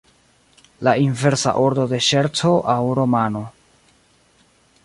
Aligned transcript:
La 0.87 0.93
inversa 1.03 1.53
ordo 1.65 1.85
de 1.93 2.01
ŝerco 2.07 2.57
aŭ 2.77 2.81
romano. 3.01 3.47